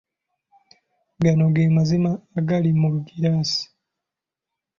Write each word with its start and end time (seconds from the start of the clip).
Gano 1.23 1.45
gemazima 1.55 2.11
agali 2.39 2.69
mu 2.79 2.87
giraasi. 3.07 3.63